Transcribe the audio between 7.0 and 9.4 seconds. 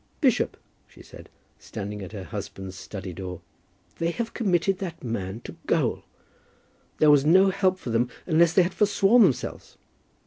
was no help for them unless they had forsworn